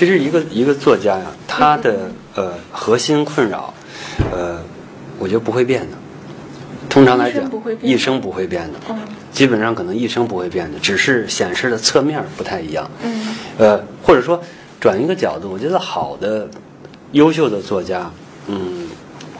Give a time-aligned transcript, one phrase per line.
[0.00, 3.74] 其实一个一个作家呀，他的呃核心困扰，
[4.32, 4.58] 呃，
[5.18, 5.96] 我觉得不会变的。
[6.88, 7.44] 通常来讲，
[7.82, 8.78] 一生不会变的，
[9.30, 12.90] 基本上可能一生不会变的，只是显示的侧面不太一样。
[13.02, 14.42] 嗯，呃，或者说
[14.80, 16.48] 转一个角度，我觉得好的、
[17.12, 18.10] 优秀的作家，
[18.46, 18.88] 嗯，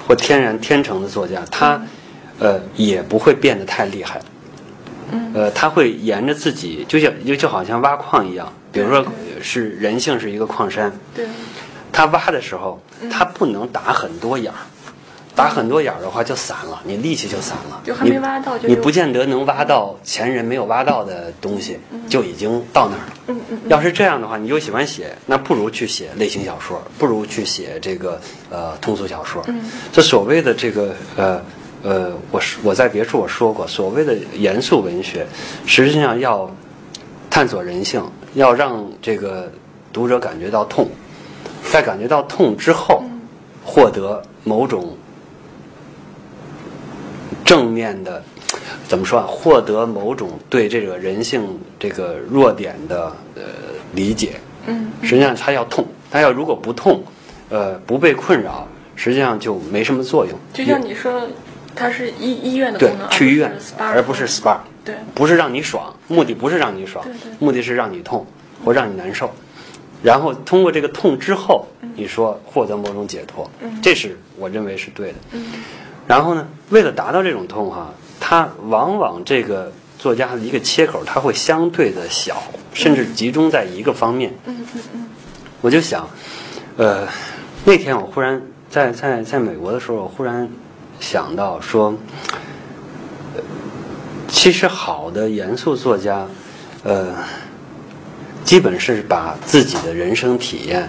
[0.07, 1.81] 或天然天成的作家，他
[2.39, 4.21] 呃也不会变得太厉害。
[5.11, 9.05] 嗯，呃，他会沿着自己，就像就就好像挖矿一样，比如说
[9.41, 11.27] 是人性是一个矿山，对，
[11.93, 14.59] 他挖的时候，他不能打很多眼儿。
[15.33, 17.81] 打很多眼儿的话就散了，你力气就散了。
[17.83, 23.13] 就还没挖到就，你不见得能挖到前人没有挖到的东西，就已经到那儿了。
[23.29, 23.59] 嗯嗯。
[23.69, 29.43] 要是这样的话，你又喜欢写，那不如去写类型小说，不如去写这个呃通俗小说。
[29.47, 29.63] 嗯。
[29.91, 31.41] 这所谓的这个呃
[31.83, 35.27] 呃，我我在别处我说过，所谓的严肃文学，
[35.65, 36.55] 实际上要
[37.31, 39.51] 探索人性，要让这个
[39.93, 40.89] 读者感觉到痛，
[41.71, 43.03] 在感觉到痛之后，
[43.65, 44.97] 获得某种。
[47.43, 48.23] 正面的，
[48.87, 49.27] 怎么说啊？
[49.29, 53.43] 获得某种对这个人性这个弱点的呃
[53.93, 54.35] 理解。
[54.67, 54.93] 嗯。
[55.03, 57.03] 实际上，他要痛，他要如果不痛，
[57.49, 60.39] 呃，不被困扰，实际上就没什么作用。
[60.53, 61.23] 就像你说，
[61.75, 64.59] 他是医医院的功能，去医院，而不是 SPA。
[64.85, 64.97] 对。
[65.15, 67.05] 不是让你爽，目的不是让你爽，
[67.39, 68.27] 目的是让你痛
[68.65, 69.31] 或让你难受。
[70.03, 73.51] 然后通过这个痛之后，你说获得某种解脱，
[73.83, 75.19] 这是我认为是对的。
[75.33, 75.45] 嗯。
[76.07, 82.43] 然后呢，为了达到这种痛哈，它往往这个作家的一个切口，它会相对的小，
[82.73, 84.33] 甚至集中在一个方面。
[84.47, 85.09] 嗯嗯嗯。
[85.61, 86.09] 我就想，
[86.79, 87.07] 呃，
[87.67, 90.49] 那天我忽然在在在美国的时候，我忽然
[90.99, 91.95] 想到说，
[94.31, 96.27] 其实好的严肃作家，
[96.85, 97.15] 呃，
[98.45, 100.89] 基本是把自己的人生体验，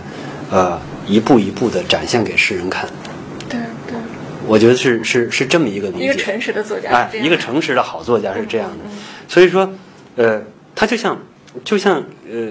[0.51, 2.87] 呃，一步一步的展现给世人看。
[3.49, 3.97] 对对。
[4.47, 8.77] 我觉得是是是这么一个理解，一个诚实的作家，哎，一个诚实的好作家是这样的。
[9.27, 9.69] 所以说，
[10.15, 10.41] 呃，
[10.75, 11.17] 他就像
[11.63, 12.49] 就像呃，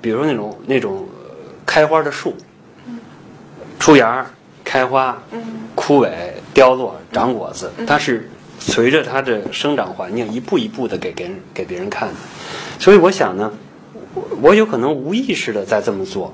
[0.00, 1.06] 比如那种那种
[1.66, 2.36] 开花的树，
[3.78, 4.24] 出芽、
[4.64, 5.20] 开花、
[5.74, 6.10] 枯萎、
[6.54, 8.28] 凋落、长果子，它是
[8.60, 12.14] 随着它的生长环境一步一步的给给人给别人看的。
[12.78, 13.52] 所以我想呢，
[14.40, 16.32] 我有可能无意识的在这么做。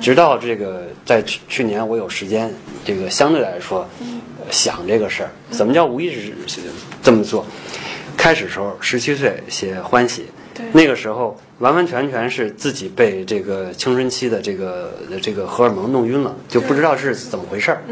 [0.00, 2.52] 直到这个在去去年我有时间，
[2.84, 3.88] 这个相对来说
[4.50, 6.32] 想这个事儿，怎么叫无意识
[7.00, 7.46] 这么做？
[8.16, 10.26] 开始时候十七岁写欢喜，
[10.72, 17.82] 那个时候完完全全是自己被这个青春期的这个这个荷尔蒙弄晕了，就不知道是怎么回事儿。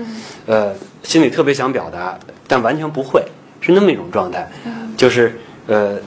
[0.46, 3.22] 呃，心里特别想表达，但完全不会，
[3.60, 4.48] 是那么一种状态。
[4.96, 5.98] 就是呃，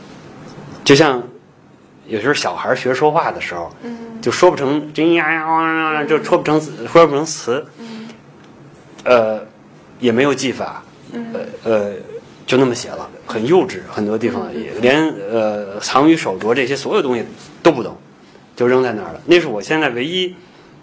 [0.83, 1.21] 就像
[2.07, 3.71] 有时候小孩学说话的时候。
[4.21, 6.59] 就说不成，真呀呀，就说不成，
[6.91, 7.65] 说不成词。
[9.05, 9.39] 呃，
[9.97, 10.83] 也没有技法，
[11.13, 11.93] 呃呃，
[12.45, 17.23] 就那么写了，很幼稚，很多地方也连呃藏于手镯这些所有东西
[17.63, 17.97] 都不懂，
[18.57, 19.21] 就扔在那儿了。
[19.23, 20.35] 那是我现在唯一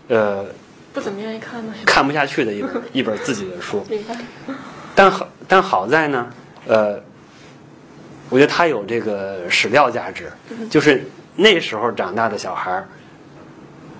[0.08, 0.46] 呃
[0.94, 3.86] 不怎么愿意看的，看不下去的一本 一本自己的书。
[4.94, 6.32] 但好，但好在呢，
[6.66, 7.00] 呃，
[8.28, 10.30] 我觉得它有这个史料价值，
[10.70, 11.04] 就是
[11.34, 12.88] 那时候长大的小孩儿。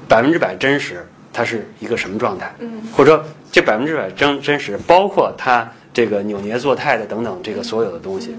[0.09, 2.55] 百分之百真实，他是一个什么状态？
[2.61, 8.37] 嗯，或者说这百分之百真真实，包括他这个扭捏作态的等等，这个所有的东西。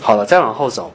[0.00, 0.90] 好了，再往后走，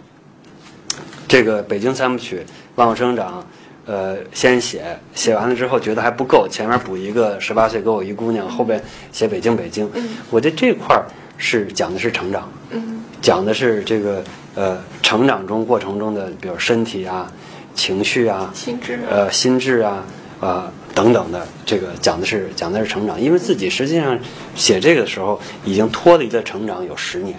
[1.28, 2.40] 这个北京三部曲
[2.78, 3.42] 《万物生长》，
[3.86, 9.88] 呃，先写写完了之后觉得还不够，前面补一个十八岁给我一姑娘，后边写北京北京。
[9.94, 11.06] 嗯，我觉得这块儿
[11.38, 14.24] 是讲的是成长，嗯，讲的是这个
[14.56, 17.32] 呃成长中过程中的，比如身体啊。
[17.78, 20.04] 情绪啊，心智呃，心智啊，
[20.40, 24.18] 呃，等等的，这个讲的是讲的是成长，因为自己实际上
[24.56, 27.38] 写这个的时候已经脱离了成长有十年，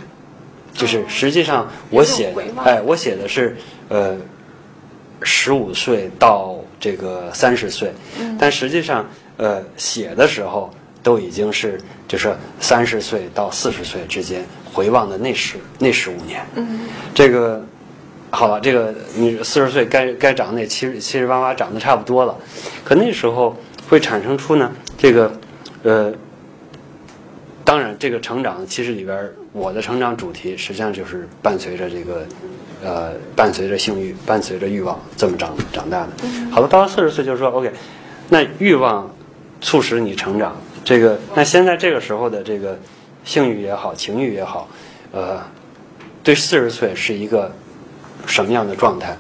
[0.73, 2.33] 就是实际上我写，
[2.65, 3.57] 哎，我写的是
[3.89, 4.17] 呃
[5.23, 7.93] 十五岁到这个三十岁，
[8.39, 9.05] 但实际上
[9.39, 10.73] 呃写的时候
[11.03, 16.81] 都已经是就是三十岁到四十岁之间回望的那十那十五年，嗯，
[17.15, 17.65] 这个。
[18.31, 22.37] 好了，这个你四十岁该该长那七十七十八八长得差不多了，
[22.85, 23.57] 可那时候
[23.89, 25.33] 会产生出呢这个
[25.83, 26.13] 呃，
[27.65, 32.27] 当然这个成长其实里边我的成长主题实际上就是伴随着这个
[32.85, 36.09] 呃伴随着性欲伴随着欲望这么长长大的。
[36.51, 37.73] 好了，到了四十岁就是说 OK，
[38.29, 39.11] 那欲望
[39.63, 40.55] 促使你成长，
[40.89, 42.79] 这个那现在这个时候的这个
[43.23, 44.67] 性欲也好情欲也好，
[45.13, 45.39] 呃，
[46.23, 47.53] 对四十岁是一个。
[48.27, 49.17] 什么样的状态。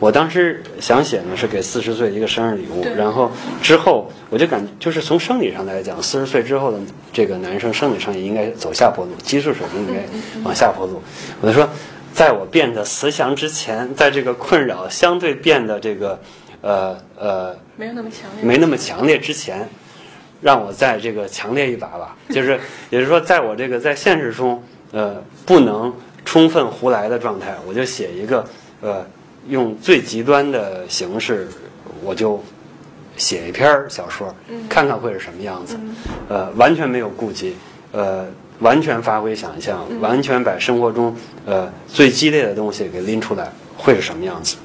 [0.00, 3.30] 我当时想写呢是给四十岁一个生日礼物，然后
[3.62, 6.78] 之后我就感就是从生理上来讲，四十岁之后的
[7.12, 10.02] 这个男生生理上也应该走下坡路，激素水平应该
[10.42, 11.00] 往下坡路。
[11.40, 11.68] 我就说，
[12.12, 16.18] 在我变得慈祥之前，在这个困扰相对变得这个
[16.60, 18.42] 呃呃没有那么强烈。
[18.42, 19.68] 没那么强烈之前，
[20.40, 22.16] 让我再这个强烈一把吧。
[22.30, 22.58] 就是，
[22.90, 24.62] 也就是说，在我这个在现实中，
[24.92, 25.92] 呃，不能
[26.24, 28.44] 充分胡来的状态，我就写一个，
[28.80, 29.06] 呃，
[29.48, 31.48] 用最极端的形式，
[32.02, 32.42] 我就
[33.16, 34.34] 写一篇儿小说，
[34.68, 35.78] 看看会是什么样子。
[36.28, 37.56] 呃，完全没有顾忌，
[37.92, 38.26] 呃，
[38.60, 44.56] 完全发挥想象，完全把生活中呃最激烈的东西给拎出来，会是什么样子？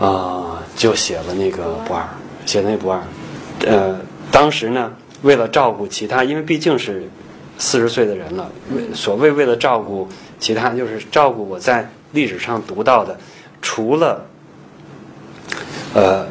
[0.00, 2.02] 啊、就写了那个不二，
[2.44, 3.00] 写那不二。
[3.64, 3.96] 呃，
[4.34, 4.92] 当时呢，
[5.22, 7.04] 为了照顾其他，因为毕竟是
[7.56, 10.08] 四十岁的人了，为所谓为了照顾
[10.40, 13.16] 其他，就是照顾我在历史上读到的，
[13.62, 14.26] 除了
[15.94, 16.26] 呃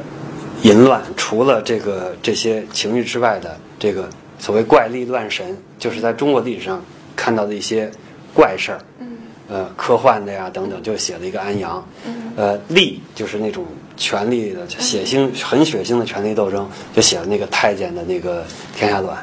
[0.63, 6.83] 淫乱，除了这个这些情欲之外的这个所谓怪力乱神，就是在中国历史上
[7.15, 7.89] 看到的一些
[8.33, 8.79] 怪事儿。
[9.49, 11.85] 呃，科幻的呀等等，就写了一个安阳。
[12.35, 13.65] 呃，力就是那种
[14.03, 18.43] 权力的血腥、很血腥的权力斗争，就写了那个太监的那个
[18.75, 19.17] 天下乱，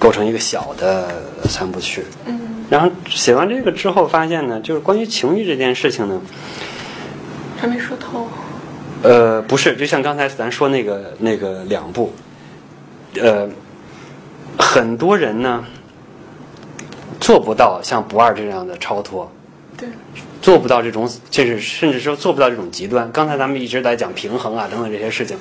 [0.00, 2.04] 构成一个小的三部曲。
[2.68, 6.20] 然后写完这个之后，发现呢，就是关于情欲这件事情呢，
[7.56, 8.26] 还没说透。
[9.04, 12.12] 呃，不是，就像刚才咱说那个那个两部，
[13.20, 13.48] 呃，
[14.58, 15.64] 很多人呢
[17.20, 19.30] 做不到像不二这样的超脱，
[19.76, 19.88] 对，
[20.44, 23.10] 做不到这种，就是甚至说做不到这种极端。
[23.12, 25.38] 刚才咱们一直在讲平衡啊等等这些事情，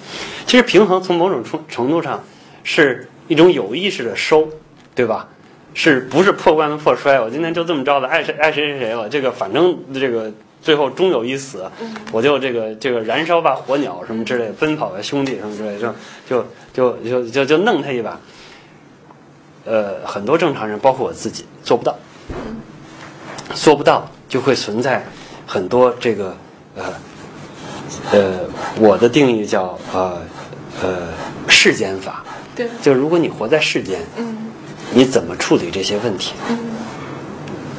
[0.48, 2.24] 其实平衡从某种程程度上
[2.64, 4.48] 是一种有意识的收，
[4.96, 5.28] 对吧？
[5.74, 7.20] 是不是破罐子破摔？
[7.20, 11.70] 我今天就这么着了，爱谁爱谁谁谁了，这个反正这个最后终有一死，
[12.14, 15.94] 我就这个这个燃烧吧火鸟什么之类，奔跑吧兄弟什么之类，就
[16.26, 18.18] 就就就就就弄他一把。
[19.66, 21.94] 呃，很多正常人，包括我自己，做不到。
[23.54, 25.06] 做不到，就会存在
[25.46, 26.36] 很多这个
[26.76, 26.84] 呃
[28.12, 28.40] 呃，
[28.80, 30.20] 我的定义叫呃
[30.82, 31.10] 呃
[31.48, 32.24] 世间法，
[32.56, 34.50] 对，就如果你活在世间，嗯
[34.92, 36.34] 你怎么处理这些问题？
[36.50, 36.58] 嗯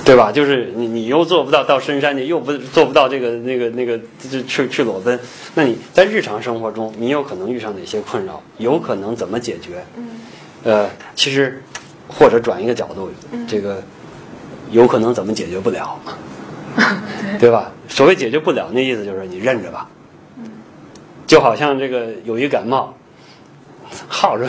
[0.04, 0.30] 对吧？
[0.30, 3.98] 就是你你又做不到到深山去，又不做不到这个那个那个
[4.46, 5.18] 去去裸奔，
[5.56, 8.40] 那你在日常生活中，你有可能遇上哪些困扰？
[8.58, 9.84] 有可能怎么解决？
[9.96, 10.08] 嗯
[10.62, 11.60] 呃，其实
[12.06, 13.10] 或者转一个角度，
[13.48, 13.82] 这个
[14.70, 15.98] 有可能怎么解决不了，
[17.38, 17.70] 对吧？
[17.88, 19.88] 所谓解决不了，那意思就是你认着吧。
[21.26, 22.94] 就好像这个有一感冒，
[24.08, 24.46] 耗着，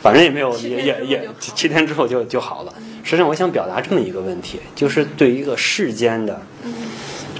[0.00, 2.72] 反正也没有也也也七天之后就就好了。
[3.02, 6.40] 实际上，我想表达这么一个问题，就是对一个世间的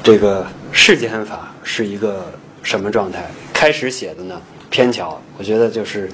[0.02, 3.24] 这个世间法是一个什么状态？
[3.52, 4.40] 开始写的呢
[4.70, 6.08] 偏巧，我觉得就是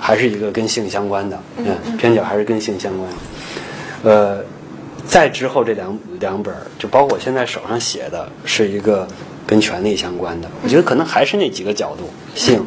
[0.00, 3.10] 还是一个跟性相关的，嗯，偏巧还是跟性相关。
[4.02, 4.44] 呃，
[5.08, 9.08] 再之后这两两本，就包括我现在手上写的，是一个
[9.46, 10.48] 跟权力相关的。
[10.62, 12.62] 我觉得可能还是那几个角度：性、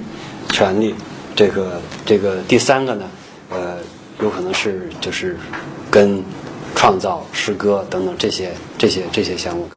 [0.49, 0.95] 权力，
[1.35, 3.07] 这个这个第三个呢，
[3.51, 3.77] 呃，
[4.19, 5.37] 有可能是就是
[5.91, 6.23] 跟
[6.75, 9.69] 创造、诗歌等等这些这些这些相关。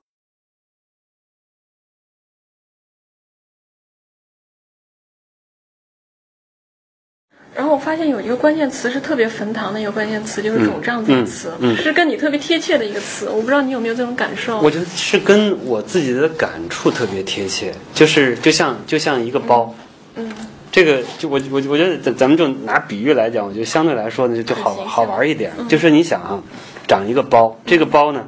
[7.84, 13.28] 发现有一个关键词是特别坟堂的一个关键词，就是“肿胀”这个词，嗯嗯是跟你特别贴切的一个词。
[13.28, 14.58] 我不知道你有没有这种感受？
[14.60, 19.74] 我觉得是跟我自己的感触特别贴切，就是就像就像一个包，
[20.16, 20.32] 嗯
[20.72, 25.52] 这个就我我我觉得咱咱们就拿比喻来讲，我觉得相对来说呢就就好好玩一点。
[25.68, 26.42] 就是你想啊，
[26.88, 28.26] 长一个包，这个包呢，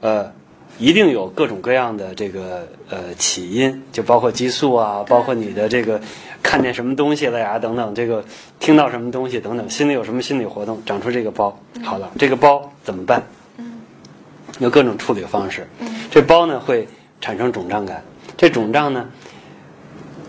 [0.00, 0.30] 呃，
[0.78, 6.00] 一定有各种各样的这个呃起因，就包括激素啊，包括你的这个
[6.48, 8.24] 看见什么东西了呀等等，这个
[8.58, 11.54] 听到什么东西等等，心里有什么心理活动，长出这个包。
[11.84, 13.22] 好了，这个包怎么办？
[14.58, 15.68] 有各种处理方式。
[16.10, 16.88] 这包呢会
[17.20, 18.02] 产生肿胀感，
[18.34, 19.06] 这肿胀呢，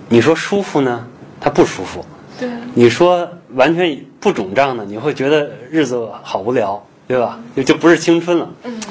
[0.09, 1.07] 你说舒服呢，
[1.39, 2.01] 它不舒服；
[2.37, 7.39] 对，你说完全不肿胀呢，你会觉得日子好无聊，对吧？
[7.55, 8.49] 就就不是青春了。
[8.63, 8.81] 嗯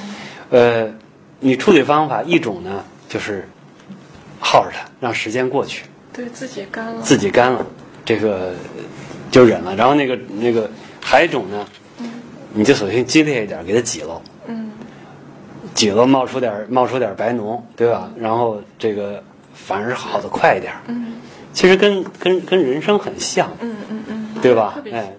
[0.49, 0.94] 呃，
[1.40, 3.47] 你处理方法一种呢就是
[4.40, 7.67] 耗着它，让时间过去，对自己干了，自己干了，
[8.05, 8.53] 这个
[9.31, 9.75] 就忍了。
[9.77, 11.67] 然后那个那个还有一种呢，
[12.53, 14.21] 你就索性激烈一点，给它挤了。
[14.47, 14.71] 嗯
[15.75, 18.11] 挤了冒出点冒出点白脓，对吧？
[18.19, 19.23] 然后这个
[19.55, 20.73] 反而是好的快一点。
[20.87, 21.12] 嗯
[21.53, 24.83] 其实跟跟跟人生很像，嗯嗯嗯，对吧特？
[24.83, 25.12] 别哎，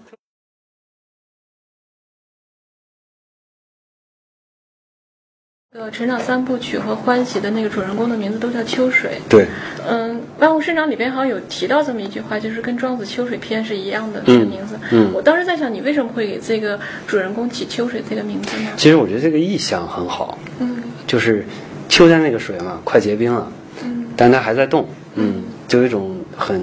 [5.72, 9.20] 呃，成长三部曲和欢喜的那个主人公的名字都叫秋水。
[9.28, 9.46] 对，
[9.88, 14.76] 嗯，《万物生长》里边好像有提到这么一句话，就是跟庄子《秋水篇》是一样的这个名字。
[14.90, 18.70] 嗯，我当时在想，你为什么会给这个主人公起秋水这个名字呢？
[18.76, 20.36] 其实我觉得这个意象很好。
[20.58, 21.46] 嗯，就是
[21.88, 23.52] 秋天那个水嘛，快结冰了。
[23.84, 24.88] 嗯，但它还在动。
[25.14, 26.60] 嗯，就有一种很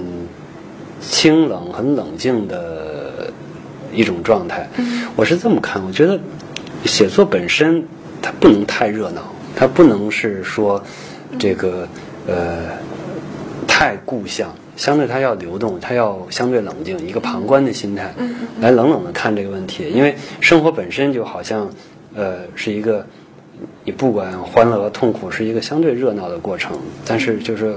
[1.00, 3.32] 清冷、很冷静的
[3.94, 4.68] 一种状态。
[4.76, 6.20] 嗯，我是这么看，我觉得
[6.84, 7.88] 写作本身。
[8.22, 9.22] 它不能太热闹，
[9.56, 10.84] 它不能是说
[11.40, 11.88] 这个
[12.28, 12.66] 呃
[13.68, 18.14] 太故乡，相对它要流动，它要相对冷静，一个旁观的心态
[18.60, 19.90] 来冷冷的看这个问题。
[19.90, 21.70] 因为生活本身就好像
[22.16, 23.06] 呃是一个，
[23.84, 27.76] 你不管欢乐和痛苦是一个相对热闹的过程，但是就是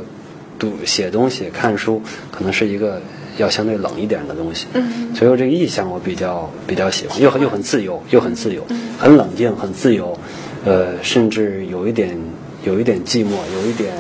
[0.59, 3.01] 读写东西、看书可能是一个
[3.37, 4.67] 要相对冷一点的东西。
[4.75, 8.65] 嗯所以说这个意象我比较比较喜欢，又很又很自由，又很自由，
[8.99, 10.17] 很冷静，很自由。
[10.65, 12.17] 呃，甚至有一点，
[12.65, 13.93] 有一点寂寞，有一点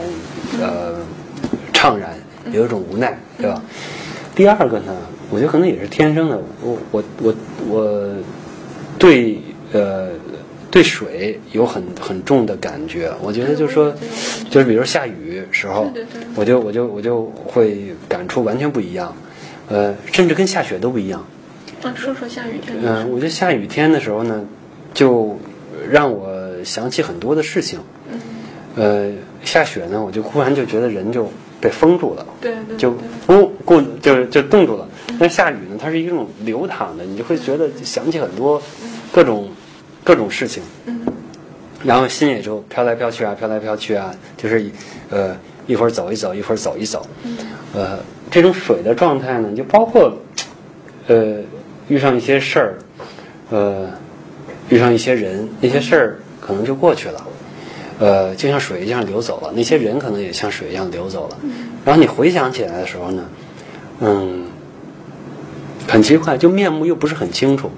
[0.60, 0.94] 呃
[1.72, 2.10] 怅然，
[2.52, 3.62] 有一种无奈，对吧？
[4.34, 4.94] 第二个呢，
[5.30, 6.38] 我觉得可能也是天生的。
[6.62, 7.34] 我我我
[7.68, 8.08] 我
[8.98, 9.40] 对
[9.72, 10.10] 呃
[10.70, 13.12] 对水有很很重的感觉。
[13.20, 13.92] 我觉得就是说，
[14.50, 15.92] 就是比如下雨时候，
[16.34, 19.14] 我就我就我就会感触完全不一样。
[19.68, 21.24] 呃，甚至跟下雪都不一样。
[21.82, 22.76] 啊，说说下雨天。
[22.82, 24.44] 嗯，我觉得下雨天的时候呢，
[24.94, 25.38] 就
[25.90, 26.38] 让我。
[26.62, 27.80] 想起很多的事情，
[28.76, 29.10] 呃，
[29.42, 31.26] 下雪呢，我就忽然就觉得人就
[31.58, 32.94] 被封住了，对对，就
[33.26, 34.86] 不固就就冻住了。
[35.18, 38.60] 但下雨呢，它是一种流淌的，你就会觉得想起很多
[39.10, 39.48] 各种
[40.04, 40.62] 各种事情，
[41.84, 44.70] 然后心也就飘来飘去啊，飘来飘去啊，就是
[45.10, 47.06] 呃一会儿走一走，一会儿走一走，
[47.74, 47.98] 呃，
[48.30, 50.12] 这种水的状态呢，就包括
[51.06, 51.38] 呃
[51.88, 52.78] 遇上一些事儿，
[53.50, 53.90] 呃
[54.68, 56.18] 遇上一些人，那些事儿。
[56.42, 57.26] 可能就过去了，
[58.00, 59.52] 呃，就像水一样流走了。
[59.54, 61.36] 那些人可能也像水一样流走了。
[61.84, 63.24] 然后你回想起来的时候呢，
[64.00, 64.46] 嗯，
[65.86, 67.70] 很奇怪，就面目又不是很清楚。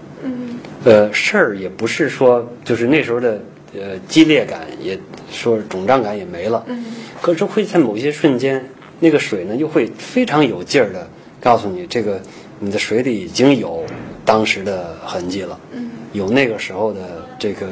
[0.84, 1.06] 嗯。
[1.08, 3.40] 呃，事儿也不是说，就是那时候的
[3.74, 4.98] 呃激烈感，也
[5.30, 6.64] 说肿胀感也没了。
[6.68, 6.84] 嗯。
[7.20, 8.64] 可是会在某些瞬间，
[9.00, 11.08] 那个水呢，又会非常有劲儿的
[11.40, 12.20] 告诉你，这个
[12.58, 13.84] 你的水里已经有
[14.24, 15.58] 当时的痕迹了。
[15.72, 15.90] 嗯。
[16.12, 17.00] 有那个时候的
[17.38, 17.66] 这个。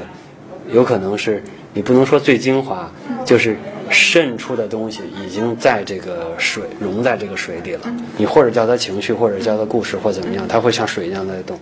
[0.72, 1.42] 有可能是
[1.74, 2.88] 你不能说最精华，
[3.24, 3.56] 就是
[3.90, 7.92] 渗出的东西已经在这个水融在这个水里了。
[8.16, 11.58] 你或者叫它情绪，或者叫它故事，或怎么样，它会像水一样在动。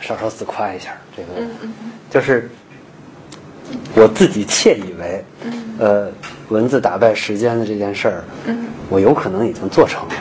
[0.00, 1.46] 稍稍自夸一下，这个
[2.10, 2.50] 就是
[3.94, 5.24] 我自己窃以为，
[5.78, 6.10] 呃，
[6.48, 8.24] 文字打败时间的这件事儿，
[8.88, 10.14] 我有可能已经做成了。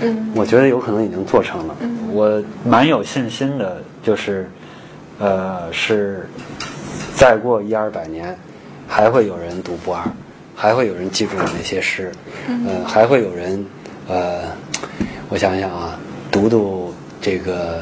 [0.00, 1.76] 嗯，我觉得有可能已经做成了。
[2.10, 4.50] 我蛮有信心的，就是，
[5.18, 6.28] 呃，是
[7.14, 8.36] 再过一二百年，
[8.88, 10.02] 还会有人读不二，
[10.56, 12.10] 还会有人记住我那些诗，
[12.48, 13.64] 呃，还会有人，
[14.08, 14.42] 呃，
[15.28, 15.96] 我想想啊，
[16.32, 17.80] 读读这个，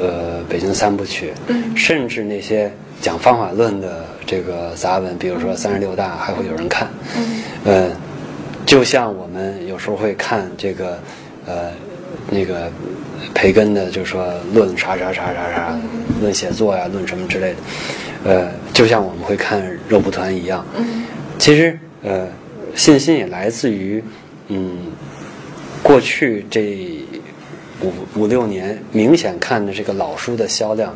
[0.00, 1.32] 呃，北京三部曲，
[1.76, 6.88] 甚至那些讲方法论的这个杂文，比如说三十六大，还会有人看。
[7.64, 7.90] 嗯，
[8.64, 10.98] 就像我们有时候会看这个。
[11.46, 11.70] 呃，
[12.30, 12.70] 那个
[13.32, 15.78] 培根的，就是说论啥啥啥啥啥，
[16.20, 17.56] 论写作呀，论什么之类的，
[18.24, 20.62] 呃，就像我们会看肉蒲团一样。
[21.38, 22.28] 其实，呃，
[22.74, 24.04] 信心也来自于，
[24.48, 24.76] 嗯，
[25.82, 26.60] 过去这
[27.82, 30.94] 五五六年，明显看的这个老书的销量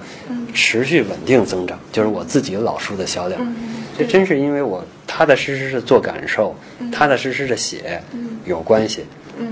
[0.54, 3.54] 持续稳定增长，就是我自己老书的销量。
[3.96, 6.54] 这真是因为我踏踏实实的做感受，
[6.90, 8.00] 踏踏实实的写
[8.44, 9.04] 有关系。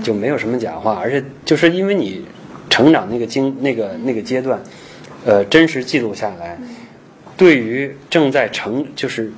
[0.03, 2.23] 就没有什么假话，而且就是因为你
[2.69, 4.61] 成长那个经那个那个阶段，
[5.25, 6.57] 呃，真实记录下来，
[7.35, 9.33] 对于正在成就是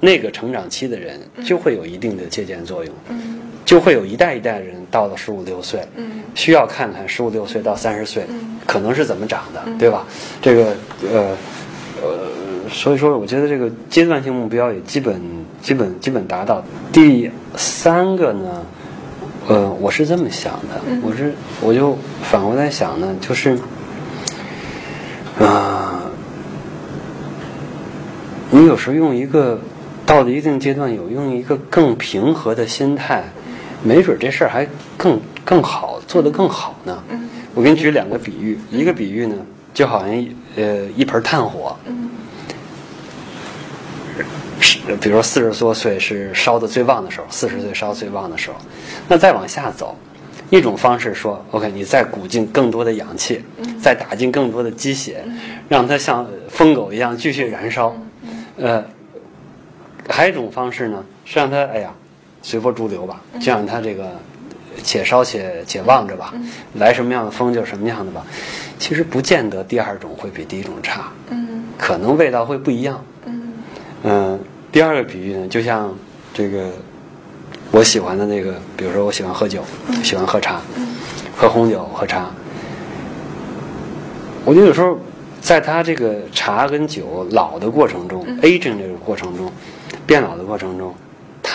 [0.00, 2.94] 那个成长期的人，就会有一定的借鉴作用，
[3.64, 5.80] 就会有一代一代人到了十五六岁，
[6.34, 8.26] 需要看看十五六岁到三十岁
[8.66, 10.04] 可能是怎么长的，对吧？
[10.42, 10.76] 这个
[11.12, 11.36] 呃
[12.02, 12.28] 呃，
[12.70, 15.20] 所以说我觉得这个阶段性目标也基本
[15.62, 16.62] 基本基本达到。
[16.92, 18.62] 第三个呢？
[19.46, 23.58] 呃，我是这么想的，我是我就反过来想呢，就是
[25.38, 26.02] 啊，
[28.50, 29.60] 你有时候用一个
[30.06, 33.24] 到了一定阶段，有用一个更平和的心态，
[33.84, 37.04] 没准这事儿还更更好，做得更好呢。
[37.54, 39.36] 我给你举两个比喻，一个比喻呢，
[39.72, 40.26] 就好像
[40.56, 41.76] 呃一盆炭火。
[44.58, 48.56] 是比如说四十多岁是烧的最旺的时候，四十岁烧最旺的时候，
[49.06, 49.94] 那再往下走，
[50.50, 53.44] 一种方式说，OK，你再鼓进更多的氧气，
[53.80, 55.22] 再打进更多的鸡血，
[55.68, 57.94] 让它像疯狗一样继续燃烧。
[58.56, 58.82] 呃，
[60.08, 61.92] 还有一种方式呢，是让它哎呀
[62.44, 64.12] 随波逐流吧，就让它这个
[64.82, 66.34] 且烧且且望着吧，
[66.74, 68.22] 来什么样的风就什么样的吧。
[68.78, 73.02] 其实不见得第二种会比第一种差，嗯可能味道会不一样。
[73.24, 73.52] 嗯
[74.02, 75.96] 嗯，第二个比喻呢，就像
[76.34, 76.70] 这个
[77.70, 79.64] 我喜欢的那个，比如说我喜欢喝酒，
[80.02, 80.60] 喜欢喝茶，
[81.34, 82.30] 喝红酒、喝茶。
[84.44, 84.98] 我觉得有时候
[85.40, 89.50] 在他这个茶跟酒老的过程中、a g i n g 这个过程中，
[90.06, 90.94] 变老的过程中，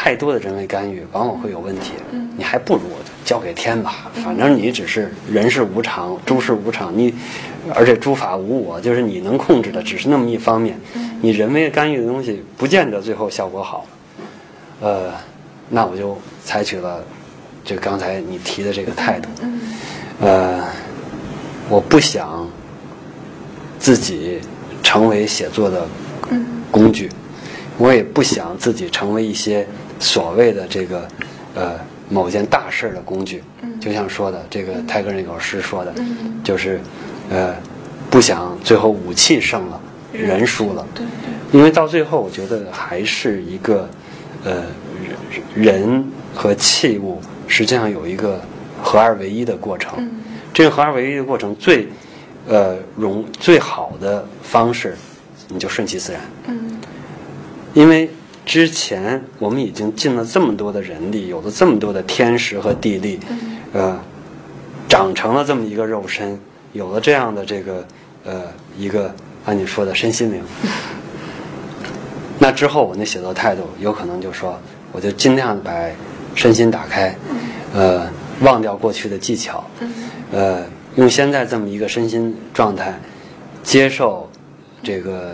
[0.01, 1.91] 太多的人为干预往往会有问题。
[2.37, 2.83] 你还不如
[3.25, 7.13] 交给天吧，反正你只是人是无常，诸事无常，你
[7.75, 10.79] 而且诸法无我，就是你能控制的只是那么一方面。
[11.19, 13.85] 你人为干预的东西，不见得最后效果好。
[14.79, 15.11] 呃，
[15.67, 17.03] 那我就采取了
[17.65, 19.27] 就刚才你提的这个态度。
[20.21, 20.63] 呃，
[21.67, 22.49] 我不想
[23.77, 24.39] 自己
[24.81, 25.85] 成为写作的
[26.71, 27.09] 工具，
[27.77, 29.67] 我也不想自己成为一些
[29.99, 31.07] 所谓的这个
[31.53, 31.73] 呃
[32.09, 33.43] 某件大事儿的工具。
[33.79, 35.93] 就像说的这个泰戈尔那首诗说的，
[36.43, 36.81] 就是
[37.29, 37.55] 呃
[38.09, 39.79] 不想最后武器胜了，
[40.11, 40.85] 人输了。
[40.93, 43.89] 对对因为到最后，我觉得还是一个，
[44.43, 44.65] 呃，
[45.55, 48.41] 人人和器物实际上有一个
[48.83, 49.93] 合二为一的过程。
[49.97, 50.11] 嗯
[50.53, 51.87] 这个合二为一的过程最，
[52.47, 54.97] 呃，容最好的方式，
[55.47, 56.21] 你就顺其自然。
[56.47, 56.77] 嗯
[57.73, 58.09] 因为
[58.45, 63.19] 之前我们已经尽了这么多的人力，有了这么多的天时和地利，
[63.73, 63.99] 呃，
[64.87, 66.39] 长成了这么一个肉身，
[66.73, 67.85] 有了这样的这个
[68.23, 68.43] 呃
[68.77, 69.13] 一个
[69.45, 70.41] 按你说的身心灵。
[72.39, 74.59] 那之后我那写作态度有可能就说，
[74.91, 75.71] 我就尽量把
[76.33, 77.15] 身心打开，
[77.73, 78.09] 呃，
[78.41, 79.63] 忘掉过去的技巧，
[80.31, 80.65] 呃，
[80.95, 82.97] 用现在这么一个身心状态，
[83.61, 84.29] 接受
[84.81, 85.33] 这个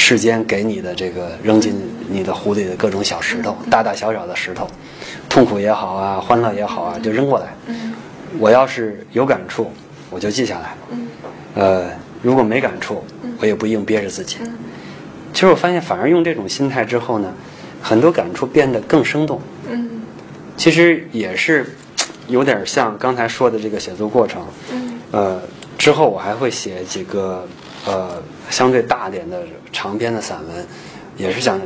[0.00, 1.74] 世间给你的这个扔进
[2.08, 4.66] 你的湖里的各种小石头，大大小小的石头，
[5.28, 7.46] 痛苦也好啊，欢乐也好啊，就扔过来。
[8.38, 9.72] 我要是有感触，
[10.08, 10.76] 我就记下来。
[11.54, 11.90] 呃，
[12.22, 13.04] 如果没感触，
[13.40, 14.36] 我也不硬憋着自己。
[15.34, 17.34] 其实我发现，反而用这种心态之后呢，
[17.82, 19.40] 很多感触变得更生动。
[19.68, 20.00] 嗯
[20.56, 21.76] 其实也是
[22.28, 24.42] 有点像刚才说的这个写作过程。
[24.72, 25.42] 嗯呃，
[25.76, 27.46] 之后我还会写几个
[27.84, 30.66] 呃相对大点的长篇的散文，
[31.16, 31.60] 也是想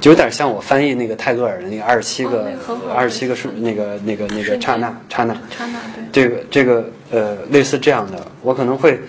[0.00, 2.52] 就有点像我翻译那个泰戈尔的那个二十七哦个
[2.94, 5.34] 二十七个数那个那个那个刹那刹那。
[5.56, 6.04] 刹那对。
[6.12, 9.00] 这个这个呃，类似这样的，我可能会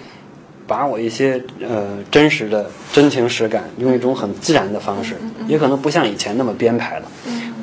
[0.65, 5.15] 把我一些呃真实的真情实感，用一种很自然的方式，
[5.47, 7.05] 也可能不像以前那么编排了，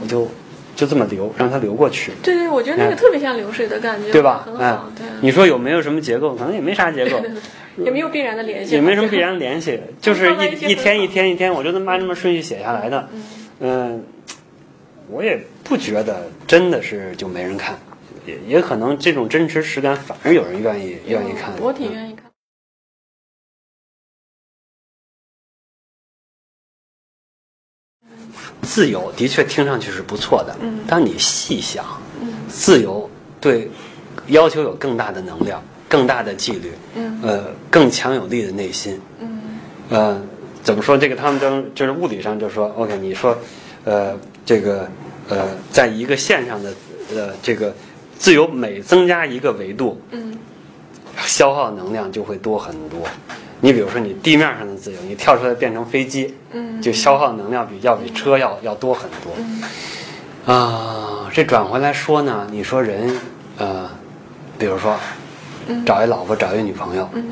[0.01, 0.31] 我就
[0.75, 4.43] 就这么流，让它流过去，对对，我觉得那个特别像流水的感觉，对吧？
[4.47, 4.77] 很哎。
[5.21, 6.35] 你说有没有什么结构？
[6.35, 7.21] 可能也没啥结构，
[7.85, 13.09] 也没有必然的联系，也没什么必然联系， 就是一一一天一天一天，我就这么按这么顺序写下来的。
[13.61, 14.03] 嗯，
[15.11, 17.79] 我也不觉得真的是就没人看，
[18.27, 21.53] 也也可能这种真实实感反而有人愿意愿意看。
[21.61, 22.12] 我挺愿意
[28.63, 30.81] 自由的确听上去是不错的，嗯。
[30.87, 31.85] 当你细想，
[32.49, 33.09] 自由
[33.41, 33.71] 对
[34.29, 37.19] 要求有更大的能量、更大的纪律，嗯。
[37.23, 39.41] 呃，更强有力的内心，嗯。
[39.91, 40.21] 呃，
[40.63, 40.97] 怎么说？
[40.97, 43.37] 这个他们都就是物理上就说，OK，你说，
[43.85, 44.89] 呃，这个
[45.29, 46.73] 呃，在一个线上的
[47.15, 47.75] 呃这个
[48.19, 50.37] 自由每增加一个维度，嗯。
[51.27, 53.01] 消耗能量就会多很多。
[53.65, 60.53] 你比如说，你地面上的自由，你跳出来变成飞机，嗯就消耗能量比要比车要要多很多。
[60.53, 63.17] 啊，这转回来说呢，你说人，
[63.59, 63.89] 呃，
[64.59, 64.97] 比如说
[65.87, 67.25] 找一老婆，找一女朋友，嗯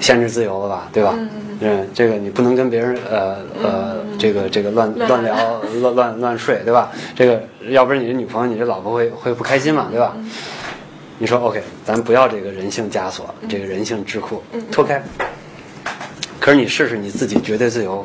[0.00, 1.14] 限制自由了吧，对吧？
[1.60, 6.90] 嗯，这个你不能跟别人呃呃，这个这个乱乱乱聊、 乱乱乱睡，对吧？
[7.14, 10.16] 这个要不然你这女朋友、你这老婆会会不开心嘛，对吧？
[11.18, 15.00] 你说 OK，咱不要这个人性枷锁，这个人性智库脱开。
[16.42, 18.04] 可是你试试你自己绝对自由，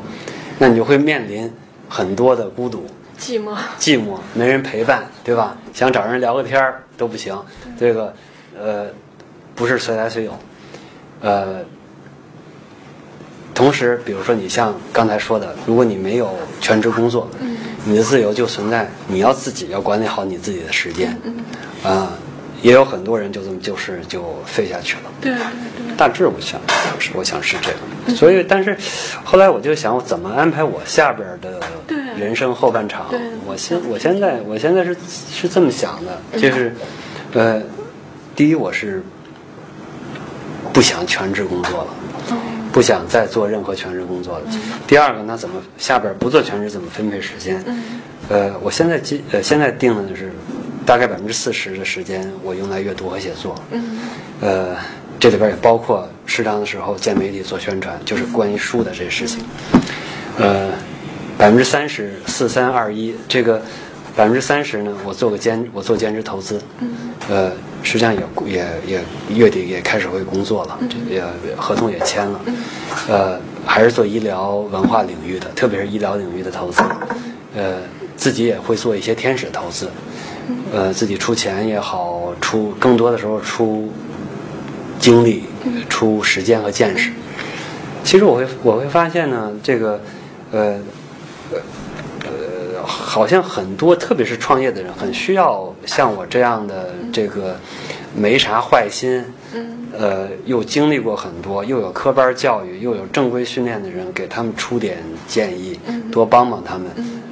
[0.59, 1.51] 那你就会面临
[1.89, 2.85] 很多的孤独、
[3.19, 5.57] 寂寞，寂寞，没人陪伴，对吧？
[5.73, 7.35] 想找人聊个天儿都不行，
[7.79, 8.13] 这个
[8.55, 8.85] 呃
[9.55, 10.37] 不是随来随有，
[11.21, 11.65] 呃。
[13.55, 16.29] 同时，比如说你像刚才说的，如果你没有
[16.61, 17.27] 全职工作，
[17.85, 21.19] 你的自由就存在你要自己要管理好你自己的时间，
[21.83, 22.13] 啊、
[22.61, 25.03] 也有很多人就这么就是就废下去了。
[25.21, 25.95] 对对对。
[25.97, 26.59] 大致我想
[26.99, 28.15] 是我想是这个。
[28.15, 28.77] 所以，但是
[29.23, 31.59] 后来我就想，我怎么安排我下边的
[32.17, 33.07] 人生后半场？
[33.45, 34.95] 我现我现在我现在是
[35.31, 36.73] 是这么想的，就是，
[37.33, 37.61] 呃，
[38.35, 39.03] 第一我是
[40.71, 41.87] 不想全职工作了。
[42.69, 44.45] 不想再做任何全职工作了。
[44.85, 47.63] 第二个，那怎么下边不做全职怎么分配时间？
[48.29, 50.31] 呃，我现在基呃现在定的就是
[50.87, 53.53] 大概百分之四十的时间我用来阅读和写作。
[54.39, 54.73] 呃，
[55.19, 59.43] 这里边也包括适当的时候见媒体做宣传，就是关于书的这些事情。
[60.37, 60.69] 呃，
[61.37, 63.61] 百分之三十四三二一，这个
[64.15, 66.61] 百分之三十呢，我做个兼我做兼职投资。
[67.27, 67.51] 呃，
[67.83, 69.01] 实际上也也也
[69.35, 71.21] 月底也开始会工作了，这也
[71.57, 72.39] 合同也签了。
[73.09, 76.81] 呃，还是做医疗文化领域的，特别是医疗领域的投资。
[77.57, 77.73] 呃，
[78.15, 79.89] 自己也会做一些天使投资。
[80.71, 83.89] 呃，自己出钱也好，出更多的时候出
[84.99, 85.43] 精力、
[85.89, 87.11] 出时间和见识。
[88.03, 89.99] 其实我会我会发现呢，这个
[90.51, 90.79] 呃
[92.21, 97.57] 呃，好像很多，特别是创业的人，很需要像我这样的这个
[98.15, 99.23] 没啥坏心，
[99.97, 105.77] 呃，又经历过很多，又有科班教育，又有正规训练的人，给他们出点建议，
[106.11, 106.85] 多帮帮他们，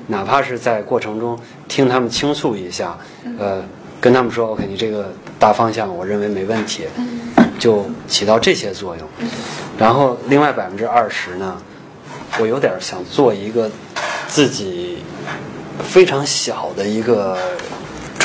[0.08, 2.98] 哪怕是在过程中听他们倾诉一下，
[3.40, 3.64] 呃，
[4.00, 6.86] 跟他们说，OK，你这个大方向我认为没问题，
[7.58, 9.08] 就起到这些作用。
[9.78, 11.58] 然后另外百分之二十呢，
[12.40, 13.70] 我有点想做一个
[14.28, 15.00] 自己
[15.84, 17.38] 非常小的一个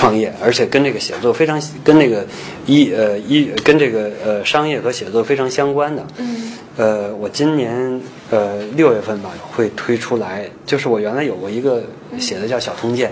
[0.01, 2.25] 创业，而且跟这个写作非常跟那个
[2.65, 6.07] 一呃一跟这个呃商业和写作非常相关的。
[6.17, 6.53] 嗯。
[6.79, 11.83] 呃，我今年呃六月份吧会推出来，就是我原来有过一个
[12.19, 13.11] 写的叫《小通鉴》，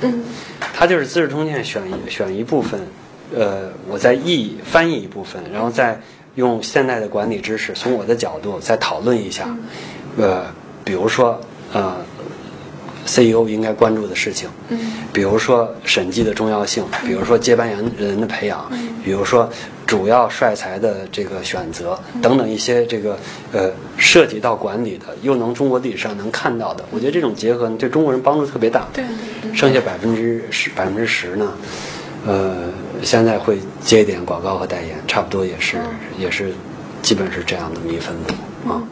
[0.00, 0.24] 嗯。
[0.72, 2.80] 它就是《资治通鉴》选一选一部分，
[3.34, 6.00] 呃，我再译翻译一部分，然后再
[6.36, 9.54] 用现代的管理知识，从我的角度再讨论一下，
[10.16, 10.46] 呃，
[10.82, 11.38] 比如说
[11.74, 11.98] 呃
[13.06, 14.78] ，CEO 应该关注的事情，嗯。
[15.12, 18.70] 比如说审计的重要性，比如说接班人人的培养，
[19.02, 19.48] 比如说
[19.86, 23.18] 主要帅才的这个选择等等一些这个
[23.50, 28.86] 呃涉及到管理的，又能中国历史上能看到的，我觉得这种结合呢对中国人帮助特别大。
[28.92, 29.02] 对
[29.40, 31.50] 对剩下百分之十百分之十呢，
[32.26, 32.68] 呃，
[33.02, 35.78] 现在会接一点广告和代言，差不多也是、
[36.18, 36.52] 也是
[37.00, 38.82] 基本是这样的一分布啊。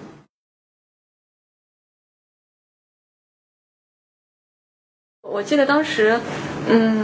[5.34, 6.16] 我记得当时，
[6.68, 7.02] 嗯，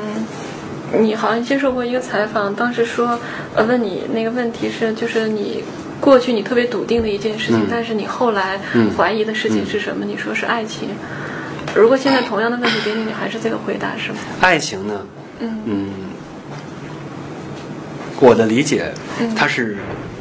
[1.01, 3.19] 你好像接受过一个采访，当时说，
[3.57, 5.65] 呃，问你那个问题是，就是你
[6.01, 10.05] 过去你特别笃定的一件事情，嗯但是你后来嗯怀疑的事情是什么？
[10.05, 10.91] 你说是爱情。
[11.75, 14.19] 如果现在同样的问题给你，你还是这个回答是吗？
[14.41, 15.05] 爱情呢，
[15.41, 15.91] 嗯嗯，
[18.21, 18.93] 我的理解，
[19.35, 19.77] 它是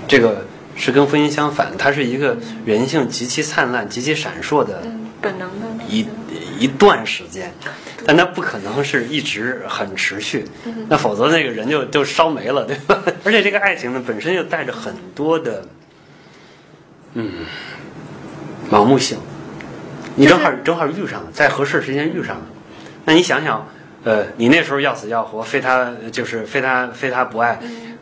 [0.08, 6.08] 这个是跟婚姻相反，它是一个人性极其灿烂、极其闪烁的嗯，本能的一
[6.60, 7.52] 一段时间，
[8.06, 10.46] 但它不可能是一直很持续，
[10.90, 13.02] 那否则那个人就就烧没了，对吧？
[13.24, 15.66] 而且这个爱情呢，本身又带着很多的，
[17.14, 17.32] 嗯，
[18.70, 19.18] 盲目性。
[20.16, 22.46] 你正好正好遇上了，在合适时间遇上了，
[23.06, 23.66] 那你想想，
[24.04, 27.58] 呃，你那时候要死要活，非他就是非他非他不爱，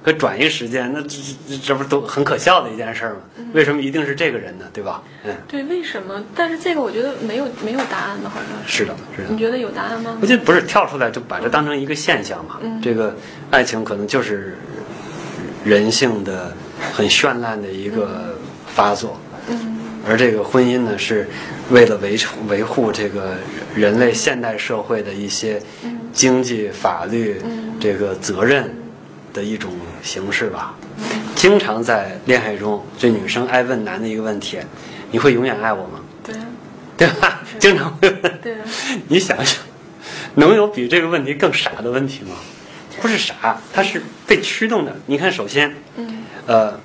[0.08, 1.18] 可转移时间，那这
[1.50, 3.18] 这这不都很可笑的一件事儿吗？
[3.52, 4.64] 为什么一定是这个人呢？
[4.72, 5.04] 对吧？
[5.26, 6.24] 嗯，对，为什么？
[6.34, 8.78] 但是这个我觉得没有没有答案的，好像是。
[8.78, 9.38] 是的，是的你。
[9.38, 10.26] 觉得有答案吗我？
[10.26, 12.58] 觉得不是跳出来就把这当成一个现象嘛。
[12.62, 13.18] 嗯这个
[13.52, 14.58] 爱情可能就是
[15.66, 16.56] 人性的
[16.94, 19.76] 很绚烂的一个发作，嗯
[20.08, 21.28] 而这个婚姻呢，是
[21.70, 23.36] 为了维护维护这个
[23.76, 25.62] 人类现代社会的一些
[26.14, 28.74] 经济、法律嗯这个责任
[29.38, 29.72] 的一种
[30.02, 30.76] 形式吧。
[31.36, 34.58] 经常在恋爱中，这女生爱问男的一个问题
[35.12, 36.46] ：“你会永远爱我吗对啊，？”
[36.98, 37.44] 对吧？
[37.60, 38.40] 经常会问。
[38.42, 38.66] 对啊，
[39.08, 39.62] 你想想，
[40.34, 42.36] 能有比这个问题更傻的问题吗？
[43.00, 44.96] 不是傻，它是被驱动的。
[45.06, 46.80] 你看，首先，嗯呃，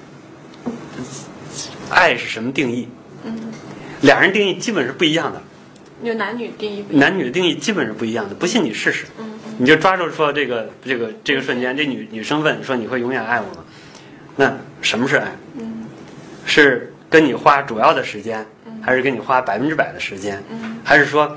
[1.88, 2.86] 爱是什么定义？
[3.24, 3.34] 嗯，
[4.02, 5.42] 俩人定义基本是不一样的，
[6.02, 7.08] 有男女定义不一样。
[7.08, 8.34] 男女的定义基本是不一样的。
[8.34, 13.64] 不信你试试，嗯你就抓住说这个这个这个瞬间，这女女生问说你会永远爱我吗？
[14.36, 15.32] 那什么是爱？
[15.58, 15.86] 嗯
[16.44, 18.44] 是跟你花主要的时间，
[18.80, 20.42] 还是跟你花百分之百的时间？
[20.50, 21.36] 嗯还是说，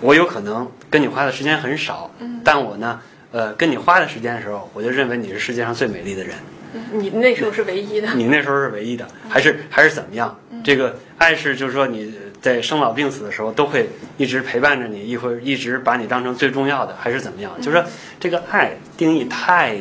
[0.00, 6.59] 我有可能跟你花的时间很少，嗯但我呢，呃，跟你花的时间的时候，我就认为你是世界上最美丽的人，嗯，
[6.92, 8.08] 你那时候是唯一的。
[8.14, 10.38] 你那时候是唯一的，还是还是怎么样？
[10.62, 17.52] 这个爱是就是说你在生老病死的时候都会一直陪伴着你，一会儿一直把你当成最重要的，还是怎么样？
[17.60, 17.84] 就是说
[18.18, 19.76] 这个爱定义太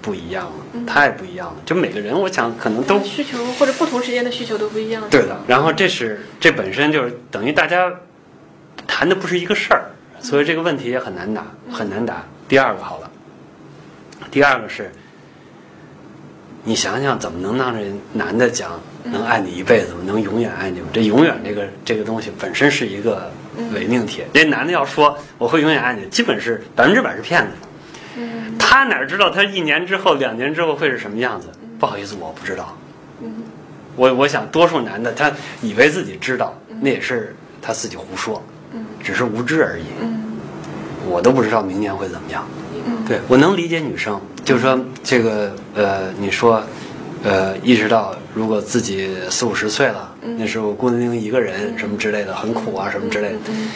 [0.00, 1.56] 不一样了，太不一样了。
[1.64, 5.02] 就每个人，我想可能都需求或者不同时间的需求都不一样。
[5.10, 5.40] 对的。
[5.46, 7.92] 然后这是这本身就是等于大家
[8.86, 12.24] 谈的不是一个事儿，所以这个问题也很难答，很难答。
[12.46, 13.10] 第二个好了，
[14.30, 14.92] 第二个是，
[16.64, 17.80] 你想想怎么能让这
[18.12, 20.88] 男的讲能爱你一辈子，能永远爱你吗？
[20.92, 23.30] 这永远这个这个东西本身是一个
[23.74, 24.22] 伪命题。
[24.32, 27.50] 这男的要说我会永远爱你，基本是百分之百是骗子。
[28.16, 31.48] 嗯他哪知道他一年之后、两年之后会是什么样子？
[31.78, 32.76] 不好意思，我不知道。
[33.22, 33.42] 嗯
[33.96, 39.84] 我我想，多数男的他以为自己知道，那也是他自己胡说，嗯只是无知而已。
[40.00, 40.38] 嗯
[41.06, 42.46] 我都不知道明年会怎么样。
[42.86, 46.62] 嗯对我能理解女生，就是说这个呃，你说
[47.22, 53.38] 呃，意识到如果自己四五十岁了，那时候孤零零一个人什么之类的，很苦啊什么之类的。
[53.48, 53.70] 嗯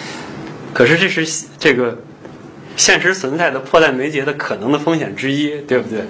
[0.75, 1.97] 可是这是这个
[2.77, 6.01] 现实存在的迫在眉睫的可能的风险之一，对不对？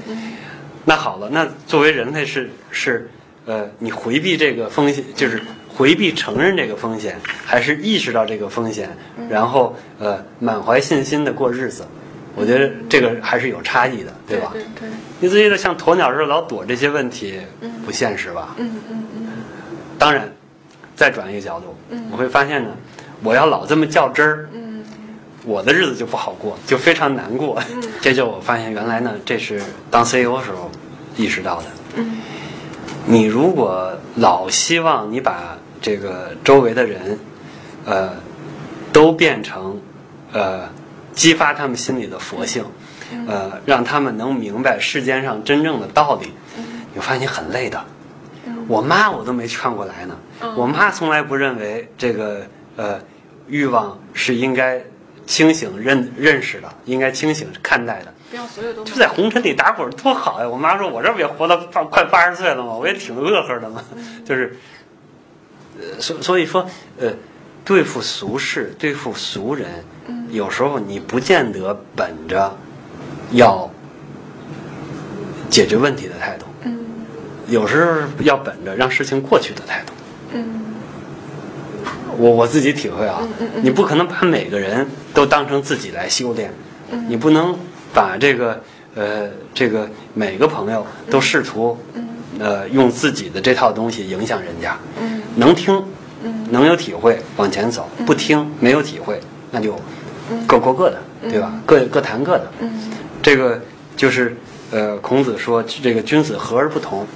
[0.85, 3.09] 那好了，那作为人类是是
[3.47, 8.91] 呃，你回避这个风险，就是回避承认这个风险，还是意识到这个风险，
[9.31, 11.87] 然后呃满怀信心的过日子？
[12.39, 14.51] 我觉得这个还是有差异的，对吧？
[14.53, 14.89] 对对，
[15.21, 17.41] 你自己的像鸵鸟似的老躲这些问题，
[17.85, 18.55] 不现实吧？
[18.59, 19.27] 嗯嗯嗯
[19.99, 20.33] 当然，
[20.95, 22.71] 再转一个角度，嗯我会发现呢，
[23.23, 24.85] 我要老这么较真儿，嗯
[25.45, 27.61] 我的日子就不好过，就非常难过。
[28.01, 30.71] 这就我发现原来呢，这是当 CEO 时候
[31.17, 31.65] 意识到的。
[31.97, 32.19] 嗯
[33.07, 37.19] 你如果老希望你把这个周围的人，
[37.87, 38.11] 呃，
[38.93, 39.81] 都变成，
[40.33, 40.69] 呃，
[41.19, 42.65] 激发他们心里的佛性，
[43.27, 46.33] 呃，让他们能明白世间上真正的道理，
[46.95, 47.85] 你会发现你很累的。
[48.69, 50.17] 我妈我都没劝过来呢，
[50.57, 53.01] 我妈从来不认为这个呃
[53.49, 54.81] 欲望是应该
[55.27, 58.15] 清醒认认识的，应该清醒看待的。
[58.31, 60.49] 不要所有都就在红尘里打滚多好呀！
[60.49, 62.75] 我妈说，我这不也活到八快八十岁了吗？
[62.75, 63.83] 我也挺乐呵的嘛。
[64.25, 64.57] 就是，
[65.81, 66.65] 呃，所所以说，
[67.01, 67.11] 呃，
[67.69, 69.69] 对付俗事，对付俗人，
[70.31, 72.57] 有时候你不见得本着
[73.33, 73.71] 要
[75.51, 76.79] 解决问题的态度，嗯。
[77.47, 79.93] 有时候要本着让事情过去的态度。
[80.33, 80.65] 嗯。
[82.17, 83.21] 我我自己体会啊，
[83.61, 86.51] 你不可能把每个人都当成自己来修炼，
[87.07, 87.55] 你不能
[87.93, 88.63] 把这个
[88.95, 91.77] 呃这个每个朋友都试图
[92.39, 95.21] 呃用自己的这套东西影响人家，嗯。
[95.37, 95.85] 能听
[96.51, 99.79] 能有体会往前走，不听没有体会那就
[100.47, 101.53] 各过各的，对吧？
[101.65, 102.71] 各各谈各的，嗯，
[103.23, 103.61] 这个
[103.97, 104.37] 就是
[104.71, 107.07] 呃孔子说这个君子和而不同，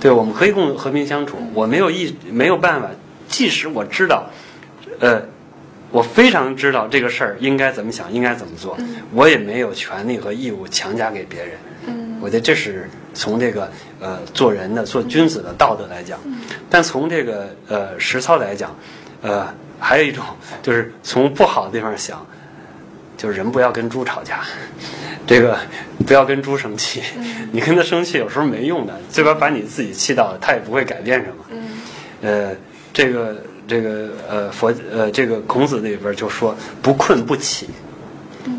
[0.00, 1.38] 对，我们可以共和平相处。
[1.54, 2.88] 我没有意，没有办法。
[3.28, 4.30] 即使我知道，
[5.00, 5.20] 呃，
[5.90, 8.78] 我非常知道这个事儿应该怎么想，应该怎么做，
[9.12, 11.50] 我也没有权利和义务强加给别人。
[11.86, 12.18] 嗯。
[12.20, 16.18] 我觉得这是从这个呃做人的、做君子的道德来讲，
[16.68, 18.76] 但从这个呃实操来讲，
[19.22, 19.46] 呃，
[19.80, 20.22] 还有一种
[20.62, 22.24] 就是从不好的地方想，
[23.16, 24.40] 就是人不要跟猪吵架，
[25.26, 25.58] 这个
[26.06, 27.02] 不要跟猪生气，
[27.50, 31.44] 你跟他生气有时候没用的，最后把你自己气到了，他也不会改变什么。
[31.50, 31.80] 嗯。
[32.22, 32.56] 呃，
[32.92, 37.68] 这个这个呃佛呃这个孔子里边就说不困不起，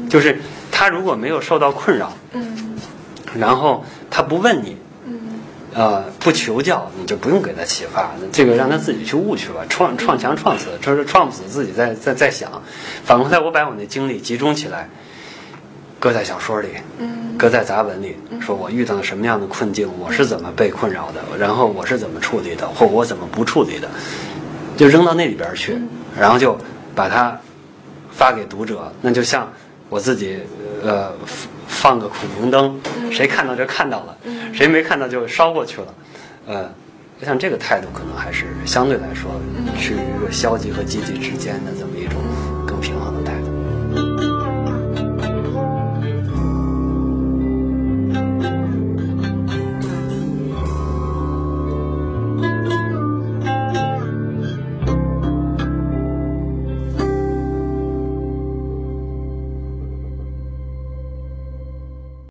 [0.09, 0.39] 就是
[0.71, 2.75] 他如果没有受到困扰，嗯。
[3.37, 5.19] 然后他不问你，嗯。
[5.73, 12.63] 呃，不求教，你就不用给他启发，这个让他自己去悟去吧，撞撞墙撞死，就是撞不死自己在在在想。
[13.03, 14.89] 反过来，我把我那精力集中起来，
[15.99, 17.37] 搁在小说里，嗯。
[17.37, 23.87] 搁在杂文里，说我遇到了什么样的困境，我是怎么被困扰的，然后我是怎么处理的，或我怎么不处理的，
[24.75, 25.79] 就扔到那里边去，
[26.19, 26.57] 然后就
[26.95, 27.39] 把它
[28.09, 29.53] 发给读者，那就像
[29.89, 30.39] 我自己
[30.81, 31.13] 呃
[31.79, 32.79] 放个孔明灯，
[33.11, 34.17] 谁看到就看到了，
[34.51, 35.93] 谁没看到就烧过去了，
[36.47, 36.69] 呃，
[37.19, 39.31] 我想这个态度可能还是相对来说
[39.77, 42.19] 是于一个消极和积极之间的这么一种